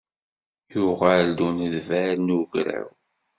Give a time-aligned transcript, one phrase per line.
[0.73, 2.89] Yuɣal-d unedbal n ugraw.